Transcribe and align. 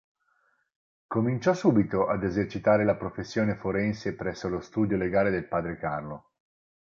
Cominciò 1.05 1.53
subito 1.53 2.07
ad 2.07 2.23
esercitare 2.23 2.83
la 2.85 2.95
professione 2.95 3.53
forense 3.55 4.15
presso 4.15 4.49
lo 4.49 4.59
studio 4.59 4.97
legale 4.97 5.29
del 5.29 5.45
padre 5.47 5.77
Carlo. 5.77 6.31